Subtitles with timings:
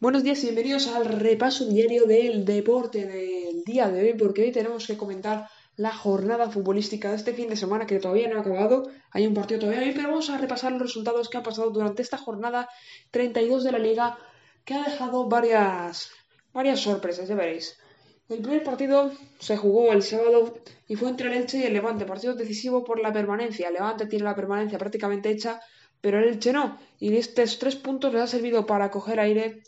[0.00, 4.50] Buenos días y bienvenidos al repaso diario del deporte del día de hoy, porque hoy
[4.50, 8.40] tenemos que comentar la jornada futbolística de este fin de semana que todavía no ha
[8.40, 8.88] acabado.
[9.10, 12.00] Hay un partido todavía hoy, pero vamos a repasar los resultados que han pasado durante
[12.00, 12.70] esta jornada
[13.10, 14.16] 32 de la liga,
[14.64, 16.10] que ha dejado varias,
[16.54, 17.76] varias sorpresas, ya veréis.
[18.30, 20.54] El primer partido se jugó el sábado
[20.88, 23.68] y fue entre el Elche y el Levante, partido decisivo por la permanencia.
[23.68, 25.60] El Levante tiene la permanencia prácticamente hecha,
[26.00, 26.78] pero el Elche no.
[26.98, 29.60] Y estos tres puntos les ha servido para coger aire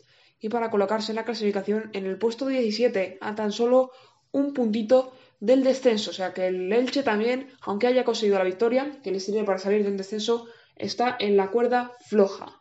[0.43, 3.93] y para colocarse en la clasificación en el puesto 17, a tan solo
[4.33, 6.11] un puntito del descenso.
[6.11, 9.59] O sea que el Elche también, aunque haya conseguido la victoria, que le sirve para
[9.59, 12.61] salir del descenso, está en la cuerda floja.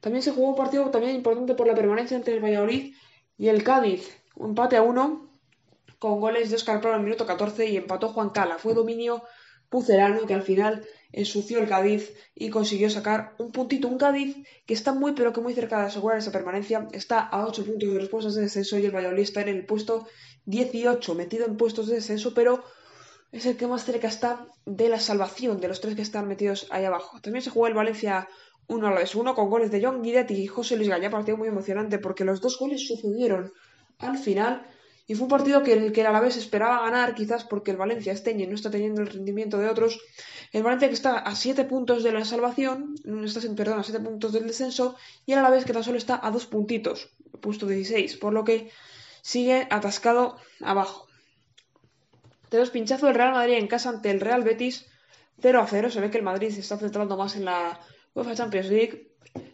[0.00, 2.94] También se jugó un partido también importante por la permanencia entre el Valladolid
[3.36, 5.30] y el Cádiz un empate a uno
[5.98, 8.58] con goles de Oscar Prado en el minuto 14 y empató Juan Cala.
[8.58, 9.22] Fue dominio
[9.68, 13.88] pucerano que al final ensució el Cádiz y consiguió sacar un puntito.
[13.88, 16.88] Un Cádiz que está muy pero que muy cerca de asegurar esa permanencia.
[16.92, 19.66] Está a 8 puntos de los puestos de descenso y el Valladolid está en el
[19.66, 20.06] puesto
[20.46, 22.64] 18, metido en puestos de descenso, pero
[23.32, 26.66] es el que más cerca está de la salvación de los tres que están metidos
[26.70, 27.20] ahí abajo.
[27.20, 28.28] También se jugó el Valencia
[28.66, 31.36] 1 a la vez 1 con goles de John Guidetti y José Luis Gallá, partido
[31.36, 33.52] muy emocionante porque los dos goles sucedieron
[33.98, 34.66] al final.
[35.10, 38.12] Y fue un partido que el que el Alavés esperaba ganar, quizás porque el Valencia
[38.12, 39.98] este no está teniendo el rendimiento de otros.
[40.52, 42.94] El Valencia que está a 7 puntos de la salvación,
[43.24, 44.94] está, perdón, a 7 puntos del descenso,
[45.26, 47.08] y el Alavés que tan solo está a 2 puntitos,
[47.40, 48.70] puesto 16, por lo que
[49.20, 51.08] sigue atascado abajo.
[52.48, 54.86] Tenemos pinchazo del Real Madrid en casa ante el Real Betis,
[55.42, 55.90] 0 a 0.
[55.90, 57.80] Se ve que el Madrid se está centrando más en la
[58.14, 59.09] UEFA Champions League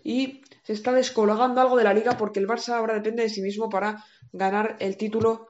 [0.06, 3.42] y se está descolgando algo de la liga porque el Barça ahora depende de sí
[3.42, 5.48] mismo para ganar el título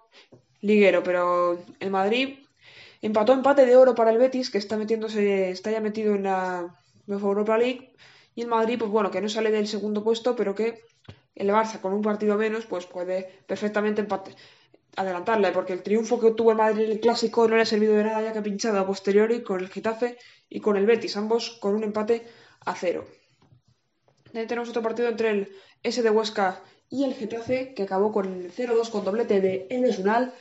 [0.63, 1.03] liguero.
[1.03, 2.39] Pero el Madrid
[3.03, 6.75] empató empate de oro para el Betis, que está metiéndose, está ya metido en la
[7.07, 7.93] Europa League.
[8.35, 10.81] Y el Madrid, pues bueno, que no sale del segundo puesto, pero que
[11.35, 14.07] el Barça con un partido menos, pues puede perfectamente
[14.97, 17.95] adelantarle, porque el triunfo que obtuvo el Madrid en el clásico no le ha servido
[17.95, 20.17] de nada ya que ha pinchado a posteriori con el Getafe
[20.48, 22.27] y con el Betis, ambos con un empate
[22.64, 23.05] a cero.
[24.27, 25.48] También tenemos otro partido entre el
[25.83, 30.33] S de Huesca y el Getafe, que acabó con el 0-2 con doblete de Enesunal,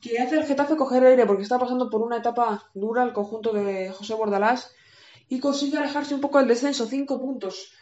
[0.00, 3.52] que hace el Getafe coger aire porque está pasando por una etapa dura el conjunto
[3.52, 4.72] de José Bordalás
[5.28, 7.72] y consigue alejarse un poco del descenso, 5 puntos.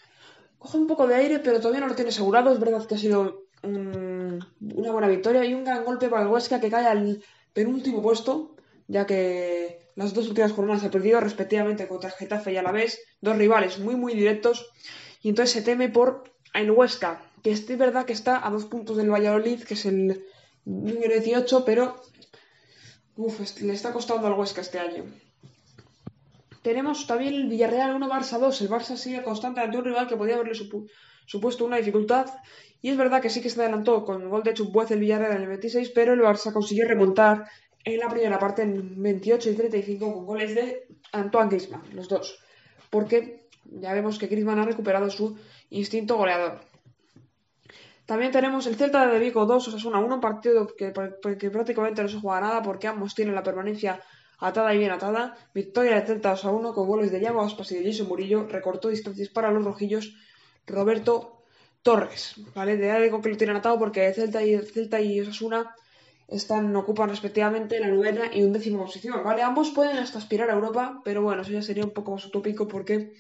[0.59, 2.53] Coge un poco de aire, pero todavía no lo tiene asegurado.
[2.53, 6.61] Es verdad que ha sido una buena victoria y un gran golpe para el Huesca
[6.61, 7.23] que cae al
[7.53, 8.57] penúltimo puesto,
[8.87, 13.79] ya que las dos últimas jornadas ha perdido respectivamente contra Getafe y Alavés, dos rivales
[13.79, 14.71] muy muy directos,
[15.23, 16.25] y entonces se teme por
[16.55, 20.25] el Huesca, que es verdad que está a dos puntos del Valladolid, que es el
[20.65, 22.01] número 18, pero
[23.61, 25.05] le está costando al Huesca este año.
[26.63, 28.61] Tenemos también el Villarreal 1 Barça 2.
[28.61, 30.55] El Barça sigue constante ante un rival que podía haberle
[31.27, 32.27] supuesto una dificultad.
[32.81, 35.37] Y es verdad que sí que se adelantó con el gol de Chubuez el Villarreal
[35.37, 37.49] en el 26, pero el Barça consiguió remontar
[37.85, 42.39] en la primera parte en 28 y 35 con goles de Antoine Griezmann, los dos.
[42.91, 45.37] Porque ya vemos que Griezmann ha recuperado su
[45.71, 46.61] instinto goleador.
[48.09, 52.19] También tenemos el Celta de Vigo 2, Osasuna 1, un partido que, prácticamente no se
[52.19, 54.01] juega nada porque ambos tienen la permanencia
[54.39, 55.37] atada y bien atada.
[55.53, 58.47] Victoria del Celta 2 a 1 con goles de Yago Aspas y de Jason Murillo.
[58.47, 60.17] Recortó distancias para los rojillos
[60.67, 61.43] Roberto
[61.83, 62.37] Torres.
[62.55, 62.79] ¿Vale?
[62.79, 65.75] De algo que lo tienen atado porque Celta y, Celta y Osasuna
[66.29, 69.23] están, ocupan respectivamente la novena y undécima posición.
[69.23, 69.43] ¿Vale?
[69.43, 72.67] Ambos pueden hasta aspirar a Europa, pero bueno, eso ya sería un poco más utópico
[72.67, 73.13] porque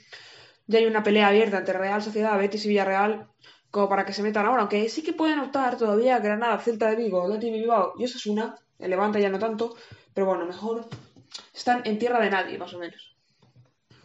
[0.68, 3.26] ya hay una pelea abierta entre Real Sociedad, Betis y Villarreal
[3.70, 6.96] como para que se metan ahora, aunque sí que pueden optar todavía Granada, Celta de
[6.96, 9.74] Vigo, Leti Bilbao y es una, el Levante ya no tanto,
[10.14, 10.86] pero bueno, mejor
[11.54, 13.16] están en tierra de nadie, más o menos.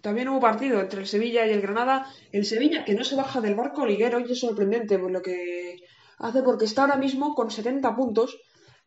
[0.01, 2.05] También hubo partido entre el Sevilla y el Granada.
[2.33, 5.77] El Sevilla que no se baja del barco liguero y es sorprendente por lo que
[6.17, 8.37] hace porque está ahora mismo con 70 puntos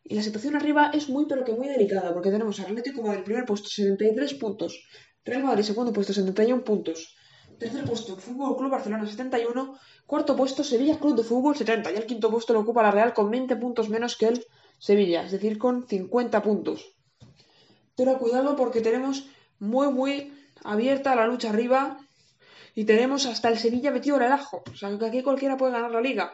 [0.03, 3.23] y la situación arriba es muy pero que muy delicada porque tenemos al Atlético Madrid
[3.23, 4.87] primer puesto 73 puntos,
[5.25, 7.16] Real Madrid segundo puesto 71 puntos,
[7.59, 9.79] Tercer puesto, Fútbol Club Barcelona 71.
[10.05, 11.91] Cuarto puesto, Sevilla Club de Fútbol 70.
[11.91, 14.45] Y el quinto puesto lo ocupa la Real con 20 puntos menos que el
[14.77, 16.93] Sevilla, es decir, con 50 puntos.
[17.95, 19.27] Pero cuidado porque tenemos
[19.57, 20.33] muy, muy
[20.63, 21.97] abierta la lucha arriba
[22.75, 24.61] y tenemos hasta el Sevilla metido en el ajo.
[24.71, 26.31] O sea, que aquí cualquiera puede ganar la liga.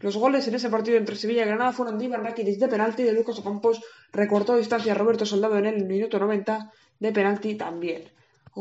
[0.00, 3.12] Los goles en ese partido entre Sevilla y Granada fueron de Rakitic de penalti, de
[3.12, 8.10] Lucas Ocampos recortó distancia a Roberto Soldado en el minuto 90 de penalti también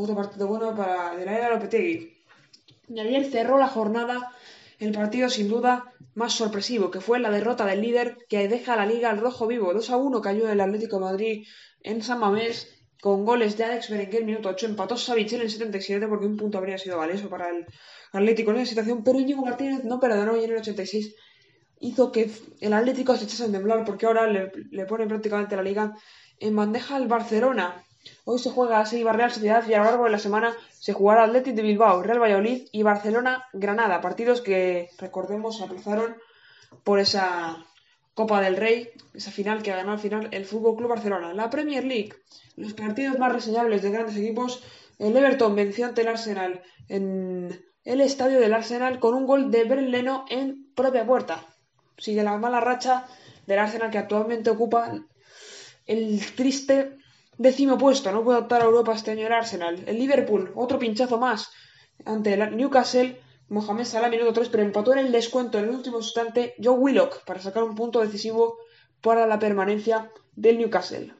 [0.01, 2.17] otro partido bueno para de la era Lopetegui.
[2.89, 4.31] Y ayer cerró la jornada
[4.79, 8.75] el partido sin duda más sorpresivo, que fue la derrota del líder que deja a
[8.75, 9.73] la liga al rojo vivo.
[9.73, 11.47] 2 a 1 cayó el Atlético Madrid
[11.81, 12.71] en San Mamés
[13.01, 16.57] con goles de Alex Berenguer minuto 8, empató Savic en el 77 porque un punto
[16.57, 17.65] habría sido valioso para el
[18.11, 21.15] Atlético en esa situación, pero Íñigo Martínez no perdonó y en el 86
[21.79, 25.93] hizo que el Atlético se echase a temblar porque ahora le pone prácticamente la liga
[26.39, 27.85] en bandeja al Barcelona.
[28.23, 31.23] Hoy se juega así Real Sociedad y a lo largo de la semana se jugará
[31.23, 36.15] Atlético de Bilbao, Real Valladolid y Barcelona Granada, partidos que recordemos se aplazaron
[36.83, 37.65] por esa
[38.13, 41.33] Copa del Rey, esa final que ganó al final el Fútbol Club Barcelona.
[41.33, 42.13] La Premier League,
[42.55, 44.63] los partidos más reseñables de grandes equipos,
[44.99, 49.65] el Everton venció ante el Arsenal en el estadio del Arsenal con un gol de
[49.65, 51.45] Bren Leno en propia puerta.
[51.97, 53.05] Sigue la mala racha
[53.45, 54.93] del Arsenal que actualmente ocupa
[55.85, 56.97] el triste
[57.37, 58.11] décimo puesto.
[58.11, 59.83] No puede optar a Europa este año el Arsenal.
[59.85, 61.49] El Liverpool, otro pinchazo más
[62.05, 65.97] ante el Newcastle Mohamed Salah minuto 3, pero empató en el descuento en el último
[65.97, 68.57] instante Joe Willock para sacar un punto decisivo
[69.01, 71.13] para la permanencia del Newcastle.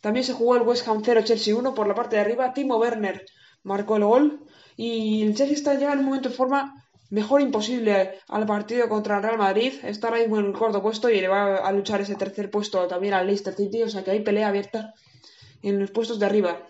[0.00, 2.52] También se jugó el West Ham 0 Chelsea 1 por la parte de arriba.
[2.52, 3.26] Timo Werner
[3.64, 4.46] marcó el gol
[4.76, 9.16] y el Chelsea está ya en un momento de forma mejor imposible al partido contra
[9.16, 9.72] el Real Madrid.
[9.82, 12.86] Está ahora mismo en el cuarto puesto y le va a luchar ese tercer puesto
[12.86, 14.94] también al Leicester City, o sea que hay pelea abierta
[15.62, 16.66] en los puestos de arriba.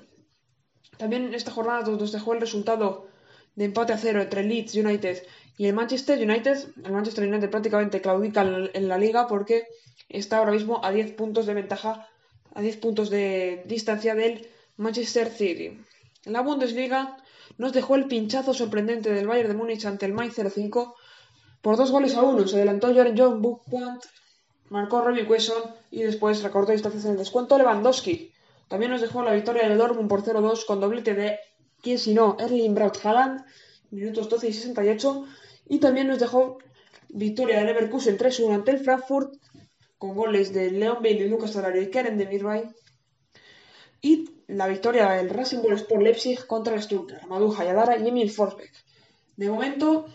[0.96, 3.06] También en esta jornada nos dejó el resultado
[3.54, 5.22] de empate a cero entre Leeds United
[5.56, 6.58] y el Manchester United.
[6.84, 9.66] El Manchester United prácticamente claudica en la liga porque
[10.08, 12.08] está ahora mismo a 10 puntos de ventaja,
[12.54, 15.80] a 10 puntos de distancia del Manchester City.
[16.24, 17.16] En la Bundesliga
[17.56, 20.94] nos dejó el pinchazo sorprendente del Bayern de Múnich ante el Mainz 05
[21.62, 22.46] por dos goles a uno.
[22.46, 24.04] Se adelantó John Buchpoint,
[24.68, 28.32] marcó Robbie Quesson y después recortó distancias en el descuento Lewandowski.
[28.68, 31.38] También nos dejó la victoria del Dortmund por 0-2 con doblete de
[31.82, 33.44] quién si no, Erling Braut Haaland,
[33.90, 35.24] minutos 12 y 68.
[35.70, 36.58] Y también nos dejó
[37.08, 39.34] victoria del Leverkusen 3-1 ante el Frankfurt,
[39.96, 42.64] con goles de Leon Bailey, Lucas Talario y Karen de Mirbay.
[44.00, 48.30] Y la victoria del Racing Bull Sport Leipzig contra el Stuttgart, Madu Hayadara y Emil
[48.30, 48.72] Forsbeck.
[49.36, 50.06] De momento,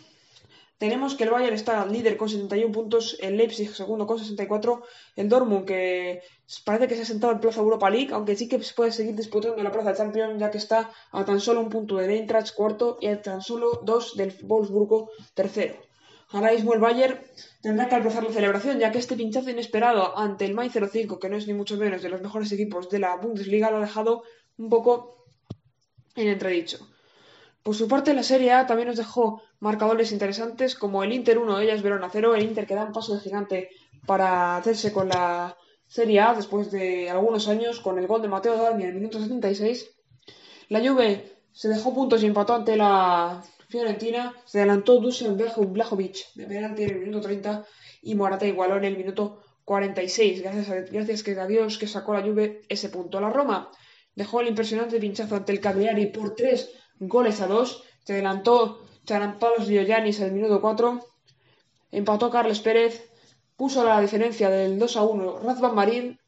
[0.80, 4.84] tenemos que el Bayern está líder con 71 puntos, el Leipzig segundo con 64,
[5.16, 6.24] el Dortmund que
[6.66, 9.16] parece que se ha sentado en Plaza Europa League, aunque sí que se puede seguir
[9.16, 12.98] disputando la Plaza Champions ya que está a tan solo un punto del Eintracht cuarto
[13.00, 15.76] y a tan solo dos del Wolfsburgo tercero.
[16.34, 17.20] Ahora mismo el Bayern
[17.62, 21.30] tendrá que alcanzar la celebración, ya que este pinchazo inesperado ante el Mainz 05, que
[21.30, 24.24] no es ni mucho menos de los mejores equipos de la Bundesliga, lo ha dejado
[24.58, 25.26] un poco
[26.16, 26.90] en entredicho.
[27.62, 31.60] Por su parte, la Serie A también nos dejó marcadores interesantes como el Inter 1,
[31.60, 33.70] ellas Verona 0, el Inter que da un paso de gigante
[34.08, 38.58] para hacerse con la Serie A después de algunos años con el gol de Mateo
[38.58, 39.88] Darmi en el minuto 76.
[40.70, 46.46] La Juve se dejó puntos y empató ante la Fiorentina, se adelantó Dusan Blajovic de
[46.46, 47.66] penalti en el minuto 30
[48.04, 50.44] y Morata igualó en el minuto 46.
[50.44, 53.20] Gracias a, gracias a Dios que sacó la Juve ese punto.
[53.20, 53.72] La Roma
[54.14, 57.84] dejó el impresionante pinchazo ante el Cagliari por 3 goles a 2.
[58.04, 61.00] Se adelantó Charampalos en el minuto 4.
[61.94, 63.10] Empató Carles Pérez.
[63.56, 66.20] Puso la diferencia del 2 a 1 Razvan Marín.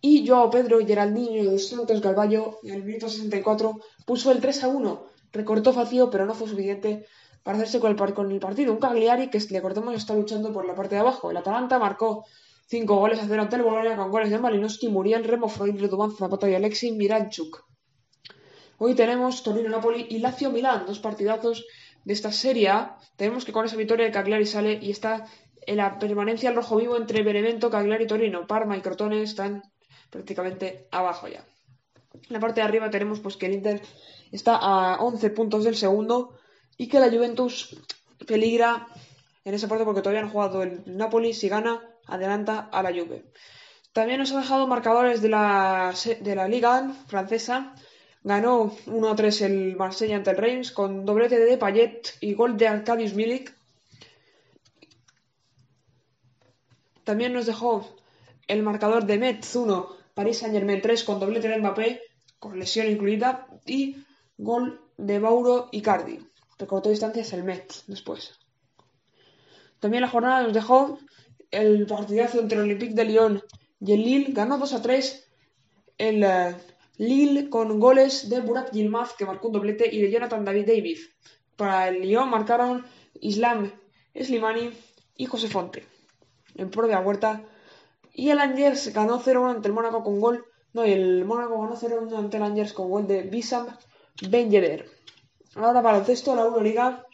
[0.00, 4.68] Y Joao Pedro Geraldinho de Santos Galvallo en el minuto 64 puso el 3 a
[4.68, 5.17] 1.
[5.32, 7.06] Recortó vacío, pero no fue suficiente
[7.42, 8.72] para hacerse con el, el partido.
[8.72, 11.30] Un Cagliari que, le cortemos, está luchando por la parte de abajo.
[11.30, 12.24] El Atalanta marcó
[12.66, 16.12] 5 goles a 0 ante el Bolonia con goles de Malinowski, Muriel, Remo, Freud, Redubán,
[16.12, 17.64] Zapata y Alexis Miranchuk.
[18.78, 21.66] Hoy tenemos Torino-Napoli y Lazio-Milán, dos partidazos
[22.04, 22.70] de esta serie.
[23.16, 25.26] Tenemos que con esa victoria de Cagliari sale y está
[25.66, 28.46] en la permanencia al rojo vivo entre Benevento, Cagliari y Torino.
[28.46, 29.62] Parma y Crotone están
[30.10, 31.44] prácticamente abajo ya.
[32.14, 33.82] En la parte de arriba tenemos pues que el Inter
[34.32, 36.38] está a 11 puntos del segundo
[36.76, 37.76] y que la Juventus
[38.26, 38.86] peligra
[39.44, 41.32] en esa parte porque todavía no ha jugado el Napoli.
[41.34, 43.24] Si gana, adelanta a la Juve.
[43.92, 47.74] También nos ha dejado marcadores de la, de la Liga francesa
[48.24, 53.14] Ganó 1-3 el Marsella ante el Reims con doblete de Payet y gol de Arkadiusz
[53.14, 53.54] Milik.
[57.04, 57.96] También nos dejó
[58.48, 62.02] el marcador de Metz 1, Paris Saint-Germain 3 con doblete de Mbappé,
[62.38, 63.96] con lesión incluida, y
[64.38, 66.20] gol de Mauro Icardi.
[66.58, 68.38] Recortó distancias el Metz después.
[69.80, 70.98] También la jornada nos dejó
[71.50, 73.42] el partidazo entre el Olympique de Lyon
[73.80, 74.32] y el Lille.
[74.32, 75.28] Ganó 2 a 3
[75.98, 76.56] el eh,
[76.96, 80.98] Lille con goles de Burak Yilmaz, que marcó un doblete, y de Jonathan David David.
[81.56, 82.86] Para el Lyon marcaron
[83.20, 83.72] Islam
[84.14, 84.70] Slimani
[85.16, 85.86] y José Fonte.
[86.54, 87.44] En propia huerta.
[88.12, 90.44] Y el Angers ganó 0-1 ante el Mónaco con gol.
[90.72, 93.66] No, y el Mónaco ganó 0-1 ante el Angers con gol de Bissam
[94.22, 94.90] Ben Yedder.
[95.54, 97.06] Ahora baloncesto, la Euroliga.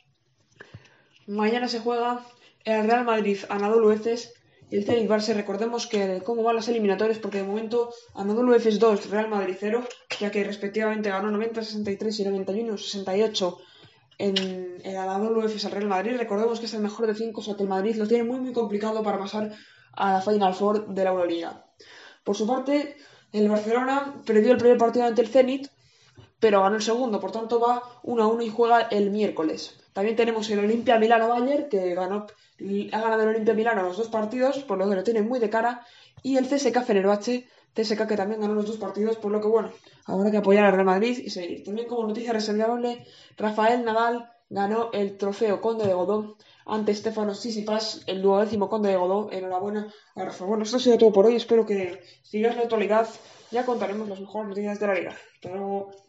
[1.27, 2.25] Mañana se juega
[2.65, 4.35] el Real Madrid Anadolu Efes
[4.71, 5.35] y el Zenit Barça.
[5.35, 9.85] Recordemos que cómo van las eliminatorias, porque de momento Anadolu Efes 2, Real Madrid 0,
[10.19, 13.59] ya que respectivamente ganó 90-63 y 91-68
[14.19, 16.17] en el Anadolu Efes al Real Madrid.
[16.17, 18.41] Recordemos que es el mejor de 5, o sea que el Madrid lo tiene muy
[18.41, 19.53] muy complicado para pasar
[19.93, 21.67] a la Final Four de la Euroliga.
[22.25, 22.97] Por su parte,
[23.33, 25.69] el Barcelona perdió el primer partido ante el Zenit,
[26.45, 29.79] pero ganó el segundo, por tanto va 1 a 1 y juega el miércoles.
[29.95, 32.27] También tenemos el Olimpia Milano Bayern, que ganó,
[32.93, 35.49] ha ganado el Olimpia Milano los dos partidos, por lo que lo tiene muy de
[35.49, 35.87] cara,
[36.23, 39.71] y el CSK Fenerbahce, CSK que también ganó los dos partidos, por lo que bueno,
[40.05, 41.65] habrá que apoyar al Real Madrid y seguir.
[41.65, 43.07] También como noticia reseñable,
[43.39, 46.37] Rafael Nadal ganó el trofeo Conde de Godó
[46.67, 49.33] ante Stefano Sisipas, el duodécimo Conde de Godó.
[49.33, 50.45] Enhorabuena a Rafa.
[50.45, 51.37] Bueno, esto ha sido todo por hoy.
[51.37, 53.09] Espero que sigas la actualidad.
[53.51, 55.17] Ya contaremos las mejores noticias de la liga.
[55.37, 56.04] Hasta luego.